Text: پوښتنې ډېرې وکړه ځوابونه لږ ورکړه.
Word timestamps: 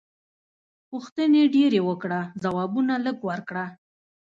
پوښتنې 0.89 1.41
ډېرې 1.55 1.79
وکړه 1.89 2.19
ځوابونه 2.43 2.93
لږ 3.05 3.17
ورکړه. 3.29 3.65